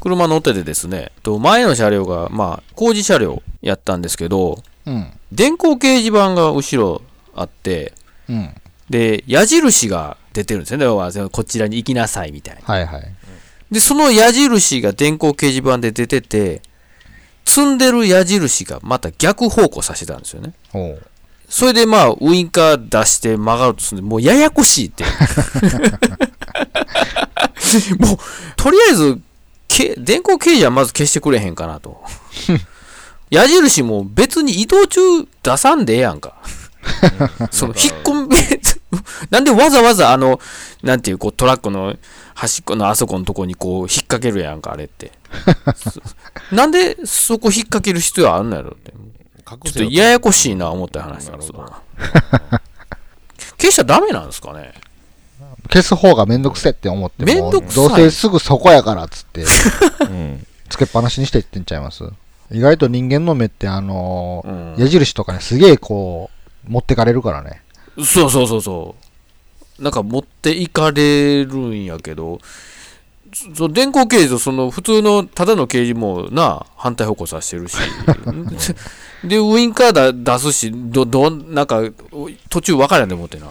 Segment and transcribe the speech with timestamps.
[0.00, 5.12] 車乗っててですね、と前の車両が、まあ、工事車両やったんですけど、うん。
[5.30, 7.02] 電光掲示板が後ろ
[7.34, 7.92] あって、
[8.28, 8.54] うん。
[8.88, 10.84] で、矢印が出てるんですよね。
[10.84, 12.62] 要はこちらに行きなさいみたいな。
[12.62, 13.02] はいはい。
[13.70, 16.62] で、その矢印が電光掲示板で出てて、
[17.44, 20.54] 積んでる矢印がまた逆方向させてたんですよね。
[21.48, 25.04] それでまあ、ウインカー出して曲がるとするんで、もうややこしいって。
[27.98, 28.18] もう、
[28.56, 29.20] とりあえず、
[29.82, 32.02] け電光掲示はまず消してくれへんかなと。
[33.30, 35.00] 矢印も別に移動中
[35.42, 36.34] 出さんでええやんか。
[37.52, 38.36] その、引っ込み、
[39.30, 40.40] なんでわざわざあの、
[40.82, 41.94] なんていう、こう、トラックの
[42.34, 45.12] 端っこのあそこのとこにこう、引っ掛けるやんか、あれって。
[45.76, 46.00] そ
[46.56, 48.92] なんでそこ引っ掛ける必要あんのやろって。
[48.92, 51.82] ちょっとややこしいな思った話なんですわ。
[53.58, 54.72] 消したらダメなんですかね
[55.72, 59.44] 消す方がめんどくせって思っても、めんどくさいどうせすぐそこやからっつって、
[60.02, 60.46] うん。
[60.68, 62.04] つけっぱなしにしていってんちゃいます
[62.52, 66.30] 意外と人間の目ってあのーうん矢印とかね、すげえこ
[66.68, 67.62] う、持ってかれるからね。
[68.04, 68.94] そうそうそうそ
[69.78, 69.82] う。
[69.82, 72.40] なんか持っていかれるんやけど、
[73.54, 77.76] そ電光掲示とその普通のただの掲示もな、反対方向させてるし。
[79.24, 81.82] で、ウインカーだ出すし、ど、ど、なんか、
[82.48, 83.48] 途中分からんで思ってな。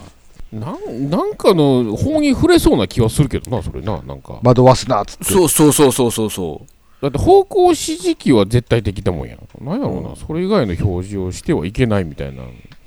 [0.52, 4.40] なんなんかの法に触れそうな気はするけどな、それな、なんか。
[4.42, 5.24] 惑わすなっつって。
[5.24, 7.02] そうそうそうそうそうそう。
[7.02, 9.64] だって方向指示器は絶対的だもんやん。
[9.64, 12.42] なんやろうな、それ以外の表示をしてはいけないみたいな、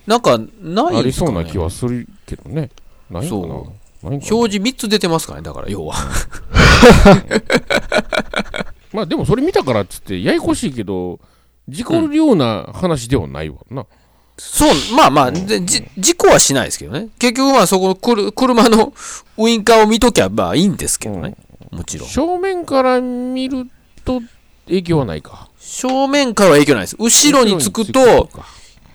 [0.05, 2.70] なんか、ないありんですか、ね、そうな気はするけどね。
[3.09, 3.64] ないかな。
[4.03, 5.95] 表示3つ出てますからね、だから、要は。
[8.92, 11.20] まあでもそれ見たからっつって、ややこしいけど、
[11.70, 13.86] 事故るような話ではないわな。
[14.38, 17.09] そう、まあまあ、でじ事故はしないですけどね。
[17.20, 18.94] 結局、まあそこのくる車の
[19.38, 21.36] ウインカーを見ときゃまあいいんですけどね。
[21.72, 22.09] もちろん。
[22.09, 23.67] 正面から見る
[24.04, 24.22] と
[24.66, 25.50] 影響はないか。
[25.59, 26.95] 正面からは影響ないです。
[27.00, 28.30] 後ろにつくと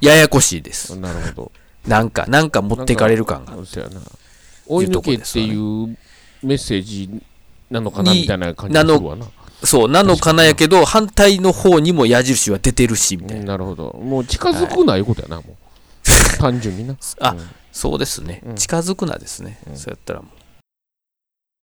[0.00, 0.98] ややこしいです。
[0.98, 1.52] なるほど。
[1.86, 3.54] なんか、なんか持ってかれる感が。
[3.64, 4.00] そうやな。
[4.66, 5.96] 追い抜けっていう
[6.42, 7.10] メッセージ
[7.70, 8.84] なのかなにみたいな感じな。
[9.64, 13.46] そう、なのかなやけど、反対の方にも矢印は出てるし、みたいな。
[13.46, 13.98] なるほど。
[14.02, 16.38] もう近づくないうことやな、もう。
[16.38, 16.96] 単純にな。
[17.20, 18.52] あうんそうですねう。
[18.54, 19.58] ん近づくなですね。
[19.74, 20.47] そうやったらもう。